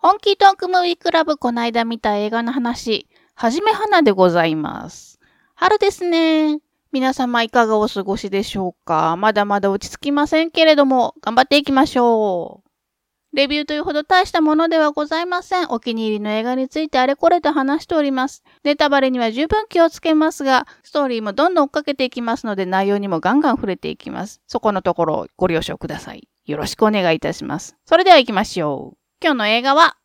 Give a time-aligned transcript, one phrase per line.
[0.00, 5.18] 本気トークムービークラブこないだ見た映画の話、はじめはなでございます。
[5.56, 6.60] 春ですね。
[6.92, 9.16] 皆様いかがお過ごしでしょうか？
[9.16, 13.36] まだまだ落ち着きませんけれども、頑張っていきましょう。
[13.36, 15.66] レビューというほど大したものではございません。
[15.70, 18.44] お気に入りの映画についてあれこれと話しております。
[18.62, 24.40] ネタバレには十分気をつけますが、ストーリーもどんどん追っかけていきますので内容にもガンガン触れていきます。
[24.46, 26.28] そこのところご了承ください。
[26.46, 27.76] よろしくお願いいたします。
[27.84, 28.98] それでは行きましょう。
[29.20, 29.96] 今日の映画は、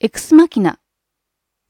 [0.00, 0.78] エクスマキナ。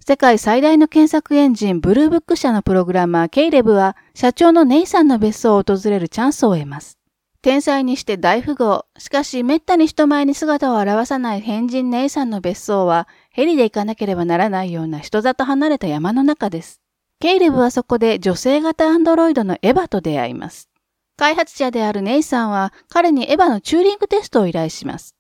[0.05, 6.99] 世界最大の検索エンジンブルーブック社のプログラマーケイレブは社長のネイさんの別荘を訪れるチャンスを得ます。
[7.43, 8.87] 天才にして大富豪。
[8.99, 16.81] しかし、めったに人前に姿を現さない変人ネイさんの別荘は、ヘリで行かなければならないような人里離れた山の中です。
[17.21, 20.69] ケイレブはそこで女性型アンドロイドのエヴァと出会います。
[21.17, 25.14] 開発者であるネイさんは、彼にエヴァのチューリングテストを依頼します。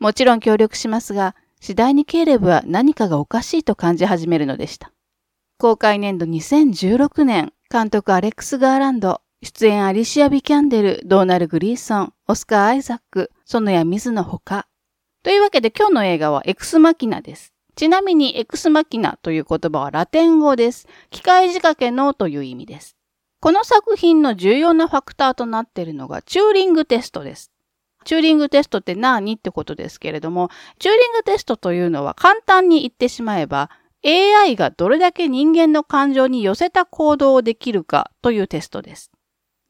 [0.00, 4.92] もちろん協力しますが、次第にケイレブは何かがおかしいと感じ始めるのでした。
[5.58, 14.66] 公開年度2016年、監督アレックス・ガーランド、出演アリシア・ビキャンデル、ドーナル・グリーソン、オスカー・アイザック、園谷水のほか。
[15.22, 17.52] というわけで今日の映画はエクスマキナです。
[17.76, 20.88] ちなみにエクスマキナという言葉はラテン語です。
[21.10, 22.96] 機械仕掛けのという意味です。
[23.40, 27.52] この作品の重要なファクターとなっているのがチューリングテストです。
[28.04, 29.34] チューリングテストって何？
[29.34, 33.70] ってことですけれども、チューリングテストというのは簡単に言ってしまえば、
[34.04, 39.10] AI がどれだけ人間の感情に寄せた行動をできるかというテストです。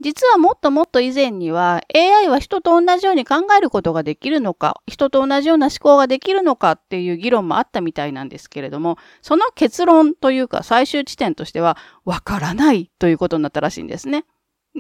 [0.03, 14.25] 実はもっともっと以前には AI は人と同じように考えることができるのか、人と同じような思考ができるのかっていう議論もあったみたいなんですけれども、その結論というか最終地点としてはわからないということになったらしいんですね。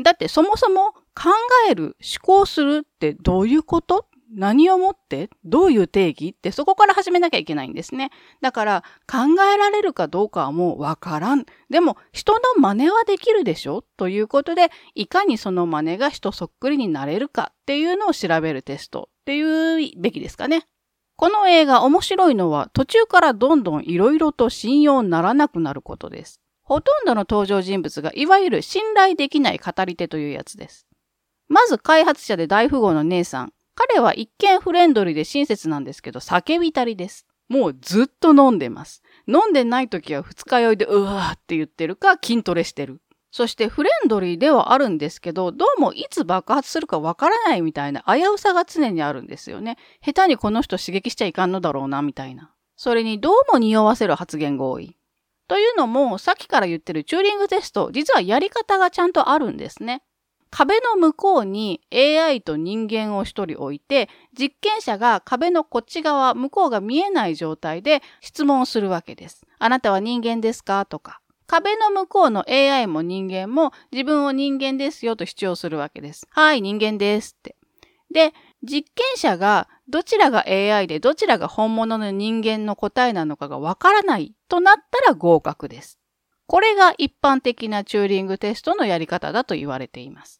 [0.02, 1.30] だってそもそも考
[1.68, 4.06] える、思考するってどういうこと？
[4.32, 5.28] 何をもって？
[5.44, 6.28] どういう定義？
[6.28, 8.10] ってそこから始めなきゃいけないんですね。
[8.40, 9.18] だから考
[9.52, 11.44] えられるかどうかはもうわからん。
[11.68, 13.82] でも人の真似はできるでしょ？
[13.96, 17.50] ということで、いかにその真似が人そっくりになれるか？
[17.52, 20.68] っていうのを調べるテストっていうべきですかね。
[21.16, 26.40] この映画面白いのは途中からどんどん色々と信用ならなくなることです。
[26.62, 30.86] ほとんどの登場人物がいわゆる信頼できない語り手というやつです。
[31.50, 33.52] まず開発者で大富豪の姉さん。
[33.74, 37.26] 彼は一見フレンドリーで親切なんですけど、酒浸りです。
[37.48, 39.02] もうずっと飲んでます。
[39.26, 43.02] 飲んでない時は二日酔いでうわーって言ってるか筋トレしてる。
[43.32, 49.76] そしてフレンドリーではあるんですけど、どうもいつ爆発するかわからないみたいな危うさが常にあるんですよね。
[50.04, 52.52] 下手にこの人刺激しちゃいかんのだろうな、みたいな。
[52.76, 54.96] それにどうも匂わせる発言が多い。
[55.48, 60.02] というのも、さっきから言ってるチューリングテスト、実はやり方がちゃんとあるんですね。
[60.50, 69.46] 壁の向こうに AI と人間を一人置いて、実験者が壁のこっち側、向こうが見えない状態で質問をするわけです。
[69.58, 70.84] あなたは人間ですか？
[70.86, 71.20] とか。
[71.46, 76.26] 壁の向こうの AI も人間も自分を人間ですよと主張するわけです。
[76.30, 77.56] はい、人間ですって。
[78.12, 78.32] で、
[78.62, 85.98] 実験者がどちらが AI でどちらが本物の人間の答えなのかがわからないとなったら合格です。
[86.46, 90.39] これが一般的なチューリングテストのやり方だと言われています。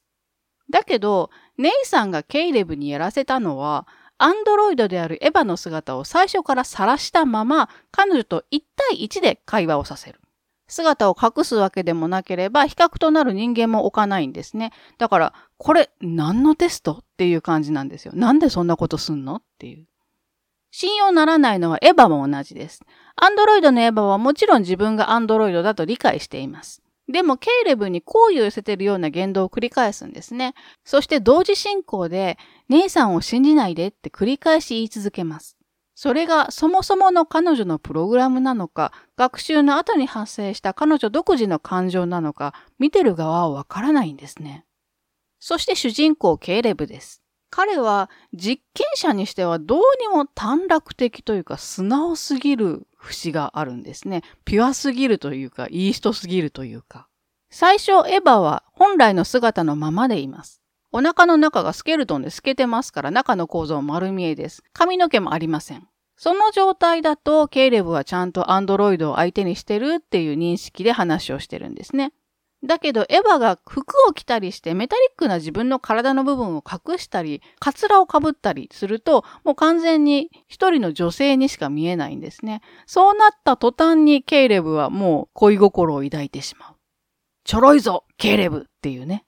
[0.71, 3.87] だけど、ネイさんがケイレブにやらせたのは、
[4.19, 10.21] アンドロイドであるエヴァの姿を最初から晒したまま、彼女と1対1で会話をさせる。
[10.69, 14.73] 姿を隠すわけでもなければ、比較となる人間も置かないんですね。
[14.99, 18.13] だから、これ、何のテストっていう感じなんですよ。
[18.15, 19.37] なんでそんなことすんの？
[19.37, 19.87] っていう。
[20.71, 22.81] 信用ならないのはエヴァも同じです。
[23.17, 26.83] アンドロイドのエヴァはもちろん自分がアンドロイドだと理解しています。
[27.11, 30.55] でも、ケイレブに好意を寄せているような言動を繰り返すんですね。
[30.85, 32.39] そして同時進行で、
[32.69, 35.57] 姉さんを信じないでって繰り返し言い続けます。
[35.97, 44.65] それがそもそもの彼女のプログラムなのか、学習の後に発生した彼女独自の感情なのか、見てる側はわからないんですね。
[45.41, 47.20] そして主人公ケイレブです。
[47.51, 54.23] 彼は実験者にしてはどうにも短絡的というか素直すぎる節があるんですね。
[54.45, 57.09] ピュアすぎるというか、イーストすぎるというか。
[57.51, 60.63] 最初エヴァは本来の姿のままでいます。
[60.93, 64.63] お腹の中がスケルトンで透けてますから中の構造丸見えです。
[64.73, 65.89] 髪の毛もありません。
[66.17, 72.13] その状態だとケイレブはちゃんとアンドロイドを相手にしてるっていう認識で話をしてるんですね。
[72.63, 82.61] だけど、エヴァが服を着たりして、メタリックな自分の体の部分を隠したり、カツラをかぶったりすると、もう完全に一人の女性にしか見えないんですね。
[82.87, 86.75] そうなった途端にケイレブはもう恋心を抱いてしまう。
[87.45, 89.25] ちょろいぞ、ケイレブっていうね。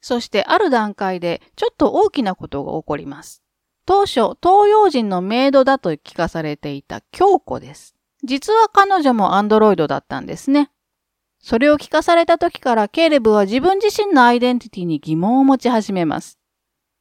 [0.00, 3.42] そしてある段階でちょっと大きなことが起こります。
[3.84, 7.96] 当初、東洋人のメイドだと聞かされていた京子です。
[8.22, 10.70] 実は彼女もアンドロイドだったんですね。
[11.40, 16.38] それを聞かされた時からケイレブは自分自身のアイデンティティに疑問を持ち始めます。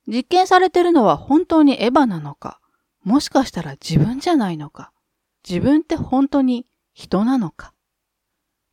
[0.08, 2.60] 実験されてるのは本当にエヴァなのか？
[3.04, 4.92] もしかしたら自分じゃないのか？
[5.48, 7.74] 自分って本当に人なのか？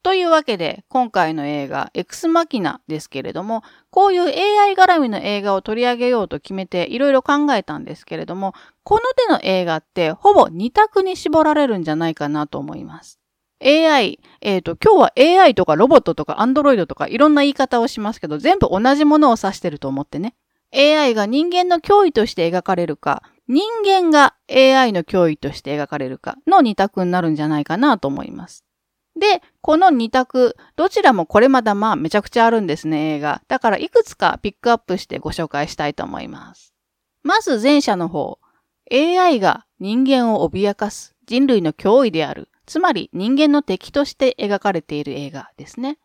[0.03, 8.55] というわけで、今回の映画、エクスマキナですけれども、こういう AI 絡みの映画を取り上げようと決めていろいろ考えたんですけれども、
[8.85, 13.19] この手の映画ってほぼ2択に絞られるんじゃないかなと思います。
[13.63, 20.35] AI、えっ、ー、と、今日は AI とかロボットとかアンドロイドとかいろんな言い方をしますけど、全部同じものを指してると思ってね。
[20.75, 28.65] AI が人間の脅威として描かれるか、人間が AI の脅威として描かれるかの2択になるんじゃないかなと思います。
[29.19, 33.41] で、この2択、どちらもこれまだまあめちゃくちゃあるんですね、映画。
[33.49, 36.75] だからいくつかピックアップしてご紹介したいと思います。
[37.23, 38.39] まず前者の方。
[38.93, 42.49] AI が人間を脅かす人類の脅威である。
[42.67, 45.99] つまり人間の敵として描かれている映画ですね。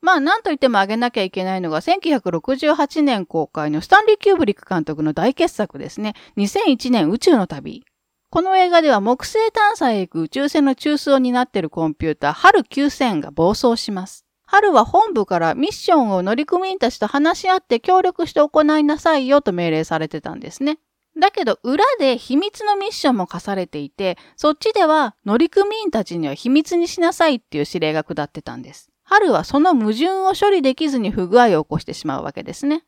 [0.00, 6.14] まあ、なんと言っても挙げなきゃいけないのが、1968年公開のスタンリー・キューブリック監督の大傑作ですね。
[6.36, 7.84] 2001年宇宙の旅。
[8.28, 14.26] この映画では木星探査へ行く宇宙船の中枢を担っているコンピューター、ハル9000が暴走します。
[14.44, 20.78] ハルは本部からミッションを乗組員たちと話し合って協力して行いなさいよと命令されてたんですね。
[21.18, 28.90] だけど裏で秘密のミッションも課されていて、そっちでは乗組員たちには秘密にしなさいっていう指令が下ってたんです。
[29.04, 32.84] ハルはその矛盾を処理できずに不具合を起こしてしまうわけですね。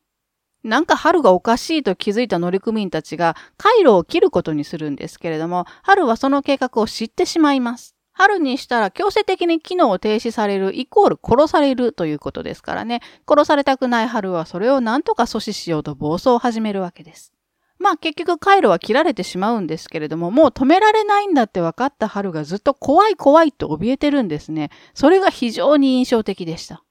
[0.63, 7.95] なんか春がおかしいと気づいた乗組員たちが回路を切ることにするんですけれども、春はその計画を知ってしまいます。
[8.11, 13.01] 春にしたら強制的に機能を停止されるイコール殺されるということですからね。
[13.29, 17.36] 殺されたくない春はそれを何とか阻止しようと暴走を始めるわけです。
[17.79, 24.69] まあ結局回路は切られてしまうんですけれども、もう止められないんだって分かった春がずっと怖い怖いと怯えてるんですね。
[24.93, 26.83] それが非常に印象的でした。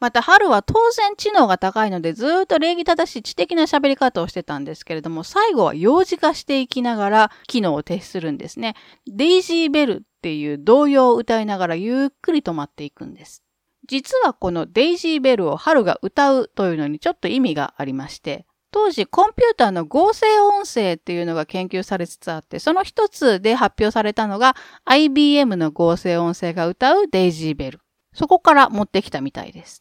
[0.00, 8.74] また、春は当然知能が高いので、ずっと礼儀正しい知的な喋り方をしてたんですけれども、最後は幼児化していきながら機能を停止するんですね。
[9.06, 13.42] デイジーベルっていう童謡を歌いながらゆっくり止まっていくんです。
[13.88, 27.80] 実はこのデイジーベルを春が歌うというのにちょっと意味がありまして、当時コンピューターの合成音声っていうのが研究されつつあって、その一つで発表されたのが IBM の合成音声が歌うデイジーベル。
[28.12, 29.78] そこから持ってきたみたいです。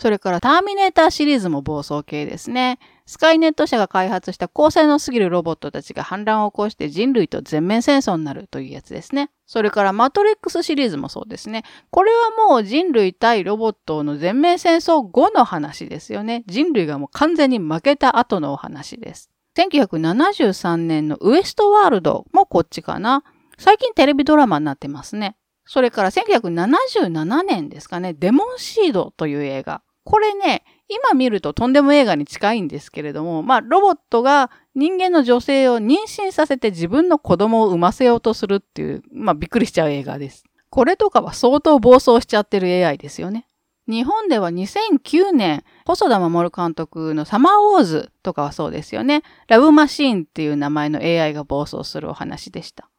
[0.00, 2.78] それからターミネーターシリーズも暴走系ですね。
[3.04, 9.30] スカイネット社が開発した高性能すぎるロボットたちが反乱を起こして人類と全面戦争になるというやつですね。
[9.44, 11.64] それからマトリックスシリーズもそうですね。
[11.90, 16.44] これはもう人類対ロボットの全面戦争後の話ですよね。
[16.46, 19.28] 人類がもう完全に負けた後のお話です。
[19.58, 23.22] 1973年のウエストワールドもこっちかな。
[23.58, 25.36] 最近テレビドラマになってますね。
[25.66, 29.82] それから1977年ですかね、デモンシードという映画。
[30.10, 40.42] これね、今見るととんでも映画に近いんですけれども、まあ、ロボットが人間の女性を妊娠させて自分の子供を産ませようとするっていう、まあ、びっくりしちゃう映画です。
[40.68, 43.46] これとかは相当暴走しちゃってる AI ですよね。
[43.86, 49.22] 日本では2009年、細田守監督のサマーウォーズとかはそうですよね。
[49.46, 52.90] ラブマシーンっていう名前の AI が暴走するお話でした。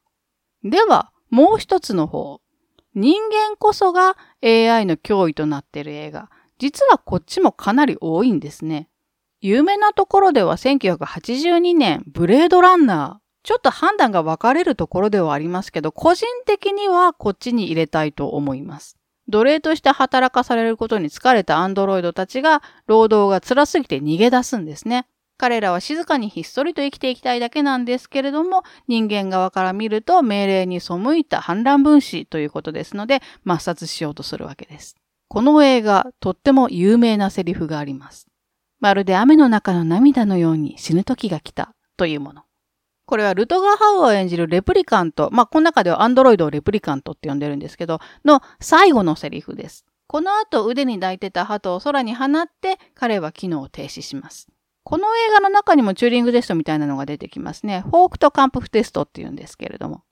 [0.63, 2.39] では、もう一つの方。
[2.93, 6.29] 人間こそが AI の脅威となっている映画。
[6.61, 8.87] 実はこっちもかなり多いんですね。
[9.39, 13.21] 有名なところでは1982年、ブレードランナー。
[13.41, 18.95] ちょっと判断が分かれるところではありますけど、個人的にはこっちに入れたいと思います。
[19.27, 25.07] 奴隷として働かされることに疲れたアンドロイドたちが、労働が辛すぎて逃げ出すんですね。
[25.39, 35.00] 彼らは静かにひっそりと生きていきたいだけなんですけれども、人間側から見ると命令に背いた反乱分子ということですので、抹殺しようとするわけです。
[35.31, 38.27] この映画、とっても有名なセリフがあります。
[38.81, 42.41] まるで雨の中の涙のように死ぬ時が来たというもの。
[43.05, 49.85] これはルトガーハウを演じるレプリカント、まあ、この中ではアンドロイドをレプリカントって呼んでるんですけど、の最後のセリフです。
[50.07, 54.49] この後腕に抱いてた鳩を空に放って彼は機能を停止します。
[54.83, 57.85] この映画の中にもチューリングテストみたいなのが出てきますね。
[57.85, 60.03] フォークとカンプフテストって言うんですけれども。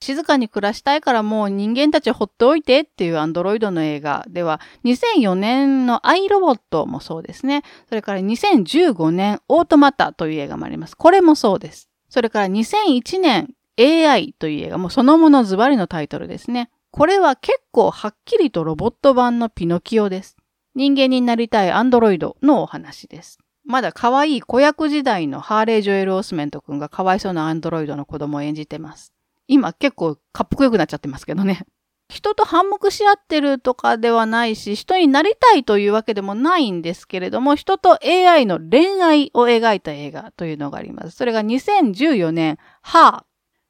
[0.00, 7.62] 静かに暮らしたいからもう人間たちほっておいてっていうアンドロイドの映画では、2004年のアイロボットもそうですね。
[7.88, 10.96] それから2015年オートマタという映画もあります。
[10.96, 11.88] これもそうです。
[12.08, 16.70] それから2001年 AI という映画もそのものズバリのタイトルですね。
[16.90, 20.36] これは結構はっきりとロボット版のピノキオです。
[20.74, 23.38] 人間になりたいアンドロイドのお話です。
[23.64, 29.12] まだ可愛い子役時代のハーレー・ジョエル・オスメント君がかわいそうなアンドロイドの子供を演じてます。
[29.48, 31.66] 今結構かっこよくなっちゃってますけどね。
[32.08, 41.16] 人と反目し合ってるとかではないし、人になりたいというわけでもないんですけれども、人と AI の恋愛を描いた映画というのがあります。
[41.16, 43.22] それが2014年、ハー。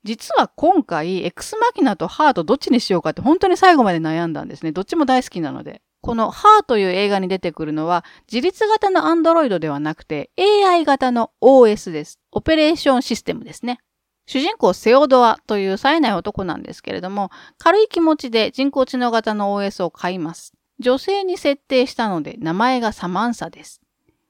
[0.05, 4.71] 実は今回、エクスマキナとハーとどっちにしようかって本当に最後まで悩んだんですね。
[4.71, 5.81] どっちも大好きなので。
[6.03, 12.21] このハーという映画に出てくるのは、自立型のアンドロイドではなくて、AI 型の OS です。
[12.31, 13.81] オペレーションシステムですね。
[14.27, 20.53] 主人公セオドアという冴えない男なんですけれども、軽い気持ちで人工知能型の OS を買います。
[20.79, 23.81] 女性に設定したので名前がサマンサです。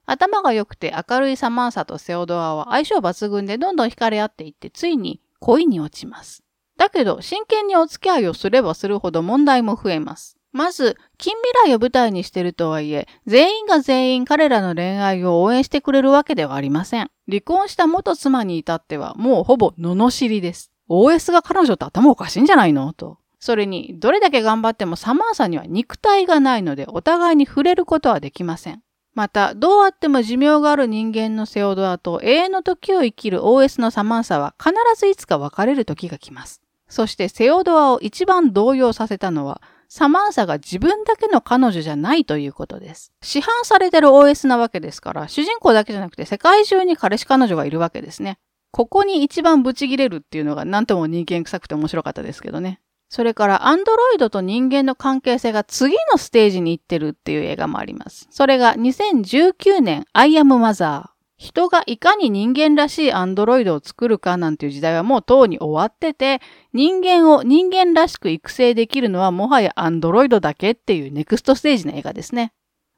[0.05, 6.45] 頭が良くて明るいサマンサとセオドアは相性抜群でどんどん惹かれ合っていってついに恋に落ちます。
[6.77, 10.36] だけど真剣にお付き合いをすればするほど問題も増えます。
[10.57, 17.11] まず、近未来を舞台にしてるとはいえ、全員が全員彼らの恋愛を応援してくれるわけではありません。
[17.29, 20.73] 離婚した元妻に至っては、もうほぼ罵りです。
[20.89, 22.93] OS が彼女って頭おかしいんじゃないの？
[22.95, 23.19] と。
[23.39, 28.83] それに、どれだけ頑張ってもサマーサには肉体がないので、お互いに触れることはできません。
[29.15, 36.63] また、どうあっても寿命がある人間のセオドアと永遠の時を生きる OS のサマンサは必ずいつか別れる時が来ます。
[36.89, 43.13] そしてセオドアを一番動揺させたのは、サマンサが自分だけの彼女じゃないということです。
[43.23, 48.39] 市販されてる OS なわけですから、主人公だけじゃなくて世界中に彼氏彼女がいるわけですね。
[48.73, 52.81] ここに一番ブチギレるっていうのが何とも人間臭くて面白かったですけどね。
[53.09, 58.27] それから、アンドロイドと人間の関係性が次のステージに行ってるっていう映画もあります。
[58.31, 61.05] それが2019年、I am Mother。
[61.37, 66.41] 人がいかに人間らしいアンドロイドを作るかなんていう時代はもうとうに終わってて、
[66.73, 72.53] 人間を人間らしく育成できるのはもはやアンドロイドだけっていう next stage の映画ですね。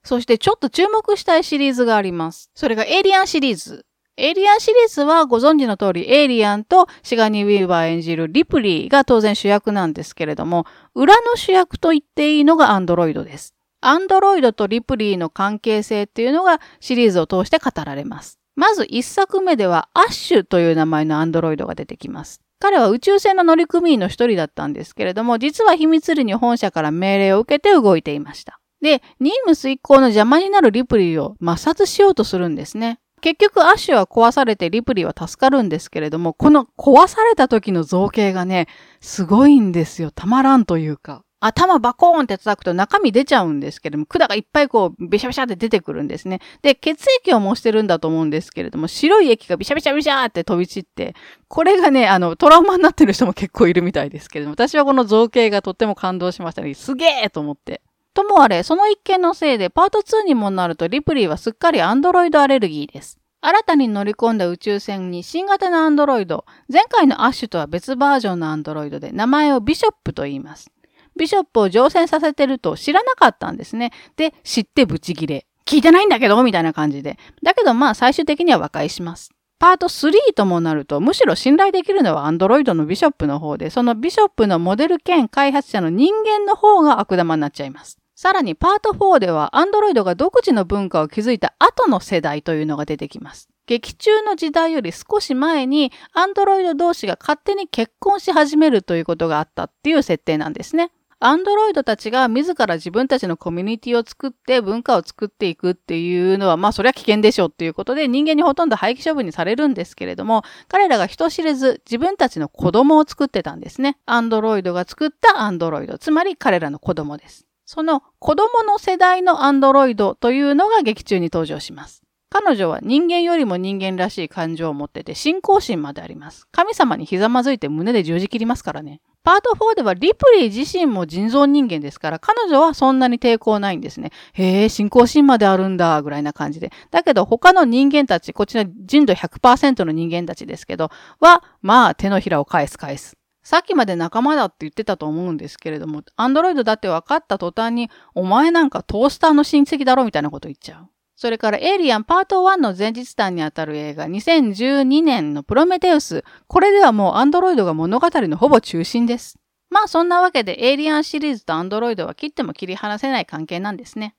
[0.05, 2.51] そしてちょっと注目したいシリーズがあります。
[2.55, 3.85] それがエイリアンシリーズ。
[4.17, 10.65] エイリアンシリーズはご存知の通り、エイリアンとシガニー・ウィーバー演じるリプリーが当然主役なんですけれども、
[10.95, 13.55] 裏の主役と言っていいのがアンドロイドです。
[13.81, 18.39] アンドロイドとリプリーの関係性っていうのがシリーズを通して語られます。
[18.57, 22.41] まず一作目ではアッシュという名前のアンドロイドが出てきます。
[22.61, 28.61] 彼は宇宙船の乗組員の一人だったんですけれども、実は秘密裏に本社から命令を受けて動いていました。
[28.81, 32.99] で、任務遂行の邪魔になるリプリーを抹殺しようとするんですね。
[33.21, 38.67] 結局アッシュは壊されてリプリーは助かるんですけれども、この壊された時の造形がね、
[39.01, 40.11] すごいんですよ。
[40.11, 41.23] たまらんというか。
[41.41, 46.41] 頭バコーンって叩くと中身出ちゃうんですけれども、管がいっぱいこう、ビシャビシャって出てくるんですね。
[46.63, 51.15] で、血液を模してるんだと思うんですけれども、白い液がビシャビシャビシャって飛び散って、
[51.49, 56.75] これがね、あの、トラウマになってる人も結構いるみたいですけれども、私はこの造形がとっても感動しましたね。
[56.75, 57.83] すげえと思って。
[58.15, 63.21] ともあれ、その一件のせいでパート2にもなるとリプリーはすっかりアンドロイドアレルギーです。
[63.41, 70.73] 新たに乗り込んだ宇宙船に新型のアンドロイド、前回のアッシュとは別バージョンのアンドロイドで名前をビショップと言います。
[71.19, 73.93] ビショップを乗船させてると知らなかったんですね。
[74.17, 75.47] で、知ってブチギレ。
[75.67, 77.19] 聞いてないんだけどみたいな感じで。
[77.43, 79.31] だけどまあ最終的には和解します。
[79.59, 87.99] パート3ともなると、むしろ信頼できるのはアンドロイドのビショップの方で、そのビショップのモデル兼開発者の人間の方が悪玉になっちゃいます。
[88.15, 93.49] さらにパート4では、アンドロイドが独自の文化を築いた後の世代というのが出てきます。
[93.67, 100.91] 劇中の時代より少し前に、アンドロイド同士が勝手に結婚し始めるということがあったっていう設定なんですね。
[101.21, 113.99] アンドロイドたちが自ら自分たちのコミュニティを作って文化を作っていくっていうのは、まあそれは危険でしょうっていうことで人間にほとんど廃棄処分にされるんですけれども、彼らが人知れず自分たちの子供を作ってたんですね。
[114.07, 117.47] アンドロイドが作ったアンドロイド、つまり彼らの子供です。
[117.67, 122.05] その子供の世代のアンドロイドというのが劇中に登場します。
[122.31, 126.47] 彼女は人間よりも人間らしい感情を持ってて信仰心まであります。
[126.53, 129.01] 神様にひざまずいて胸で十字切りますからね。
[129.25, 134.11] パート4ではリプリー自身も人造人間ですから、彼女はそんなに抵抗ないんですね。
[134.33, 136.71] へえ、信仰心まであるんだ、ぐらいな感じで。
[136.91, 143.19] だけど他の人間たち、こちら人度100%の人間たちですけど、は、まあ手のひらを返す返す。
[143.43, 150.89] さっきまで仲間だって言ってたと思うんですけれども、アンドロイドだって分かった途端に、お前なんかトースターの親戚だろみたいなこと言っちゃう。
[151.19, 156.23] それからエイリアンパート1の前日譚にあたる映画2012年のプロメテウス。
[156.47, 159.37] これではもうアンドロイドが物語のほぼ中心です。
[159.69, 164.15] まあそんなわけでエイリアンシリーズとアンドロイドは切っても切り離せない関係なんですね。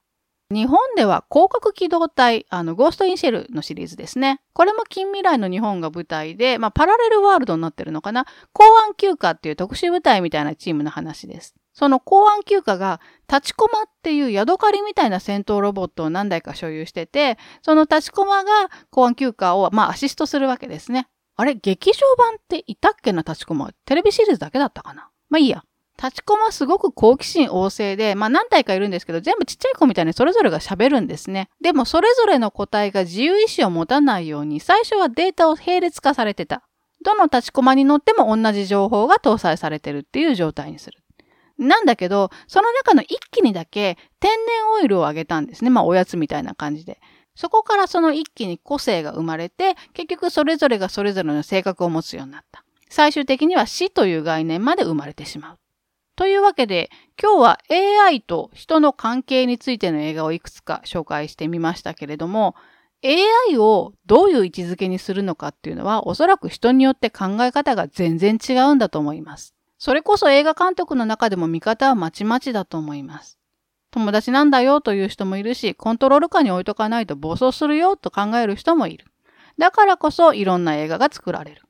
[0.51, 4.41] 日本では攻殻機動隊、あの、 Ghost in Shell のシリーズですね。
[4.53, 8.25] これも近未来の日本が舞台で、まあ、パラレルワールドになってるのかな？
[8.51, 11.53] 公安休暇っていう特殊部隊みたいなチームの話です。
[11.73, 12.99] その公安休暇が、
[13.31, 18.49] 立ちコマっていうヤドカリみたいな戦闘ロボットを何台か所有してて、その立ちコマが
[18.89, 21.07] 公安休暇を、まあ、アシストするわけですね。
[21.35, 23.21] あれ劇場版っていたっけな？
[23.21, 25.11] 立ちコマテレビシリーズだけだったかな？
[25.29, 25.63] まあいいや。
[26.01, 31.49] 立ちコマすごく好奇心旺盛で、まあ何体かいるんですけど、全部ちっちゃい子みたいにそれぞれが喋るんですね。
[31.59, 36.63] でもそれぞれの個体が自由意志を持たないように、最初はデータを並列化されてた。
[37.03, 41.03] どの立ちコマに乗っても同じ情報が搭載されてるっていう状態にする。
[41.57, 45.69] なんだけど、その中の一気にだけ天然オイルをあげたんですね。
[45.69, 47.01] まあおやつみたいな感じで。
[47.35, 52.63] そこからその一気に個性が生まれて、結局それぞれがそれぞれの性格を持つようになった。
[52.89, 55.57] 最終的には死という概念まで生まれてしまう。
[56.19, 57.59] というわけで、今日は
[58.05, 62.55] AI と人の関係についての映画をいくつか紹介してみましたけれども、
[63.05, 69.55] AI をどういう位置づけにするのかっていうのは、おそらく人によって考え方が全然違うんだと思います。
[69.77, 73.39] それこそ映画監督の中でも見方はまちまちだと思います。
[73.89, 79.05] 友達なんだよという人もいるし、コントロール下に置いとかないと暴走するよと考える人もいる。
[79.57, 81.61] だからこそいろんな映画が作られる。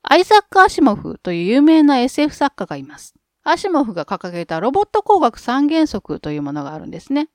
[0.00, 3.16] アイザック・アシモフという有名な SF 作家がいます。
[3.44, 7.28] アシモフが掲げたロボット工学三原則というものがあるんですね。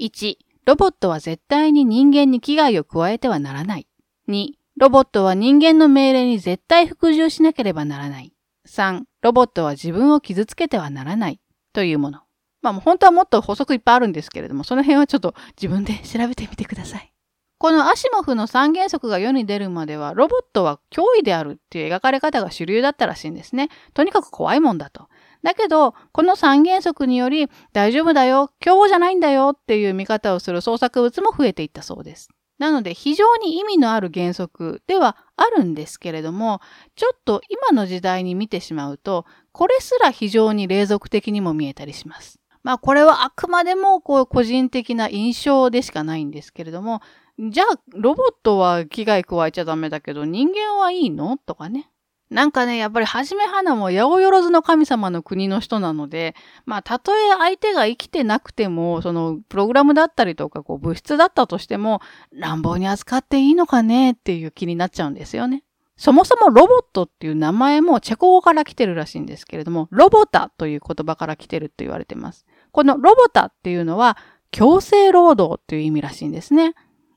[0.00, 0.36] 1、
[0.66, 3.86] ロボットは絶対に人間に危害を加えてはならない。
[4.28, 8.32] 2、ロボットは人間の命令に絶対服従しなければならない。
[8.66, 11.40] 3、ロボットは自分を傷つけてはならない。
[11.72, 12.20] というもの。
[12.62, 17.12] まあ本当はもっと補足いっぱいあるんですけれども、その辺はちょっと自分で調べてみてください。
[17.58, 23.68] このアシモフの三原則が世に出るまでは、ロボットは脅威であるっていう描かれ方が主流だったらしいんですね。
[23.94, 25.08] とにかく怖いもんだと。
[25.42, 32.28] だけど、この三原則により、大丈夫だよ、凶暴じゃないんだよっていう見方をする創作物も増えていったそうです。
[32.58, 36.60] なので、非常に意味のある原則ではあるんですけれども、
[36.94, 42.40] ちょっと今の時代に見てしまうと、これすら非常に霊俗的にも見えたりします。
[42.62, 47.00] まあ、これはあくまでも、こう、個人的な印象でしかないんですけれども、
[47.38, 51.36] じゃあ、ロボットは危害加えちゃダメだけど、人間はいいの？
[51.36, 51.90] とかね。
[52.28, 62.00] なんかね、やっぱりはじめはなも八百万の神様の国の人なので、まあ、たとえ相手が生きてなくても、その、プログラムだったりとか、こう、物質だったとしても、
[62.32, 65.62] 乱暴に扱っていいのかねっていう気になっちゃうんですよね。
[65.96, 72.44] そもそもロボットっていう名前もチェコ語から来てるらしいんですけれども、ロボタという言葉から来てると言われてます。
[72.72, 74.18] このロボタっていうのは、
[74.50, 76.74] 強制労働っていう意味らしいんですね。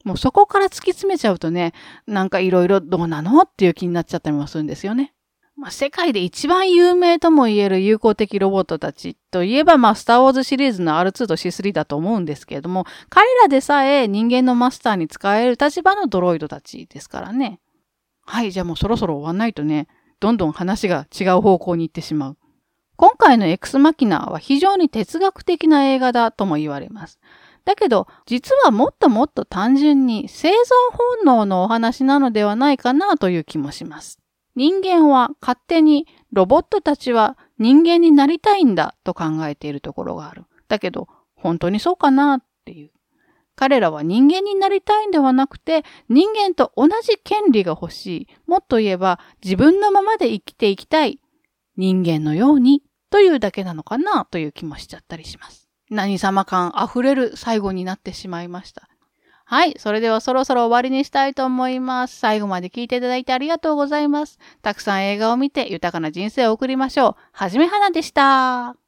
[0.10, 1.74] もうそこから突き詰めちゃうとね、
[2.08, 5.14] なんかいろいろどうなのっていう気になっちゃったりもするんですよね。
[5.56, 17.60] まあ、世界で一番有名とも言える友好的ロボットたちといえば、まあ、スターウォーズシリーズの R2 と C3 だと思うんですけれども、彼らでさえ人間のマスターに使える立場のドロイドたちですからね。
[18.22, 19.88] はい、じゃあもうそろそろ終わんないとね、
[20.20, 22.38] どんどん話が違う方向に行ってしまう。
[22.96, 27.20] 今回のエクスマキナーは非常に哲学的な映画だとも言われます。
[27.66, 30.54] だけど、実はもっともっと単純に生存
[30.92, 34.20] 本能のお話なのではないかなという気もします。
[34.56, 40.46] 人間は勝手にロボットたちは人間になりたいんだと考えているところがある。
[40.68, 42.92] だけど、本当にそうかなっていう。
[43.56, 48.28] 彼らは人間になりたいんではなくて、人間と同じ権利が欲しい。
[48.48, 51.20] もっと言えば、自分のままで生きていきたい。
[51.76, 55.69] 人間のようにというだけなのかなという気もしちゃったりします。
[55.90, 58.90] 何様感溢れる最後になってしまいました。
[59.46, 59.74] はい。
[59.80, 62.20] それではそろそろ終わりにしたいと思います。
[62.20, 64.38] 最後まで聞いていただいてありがとうございます。
[64.62, 67.16] たくさん映画を見て豊かな人生を送りましょう。
[67.32, 68.79] はじめはなでした。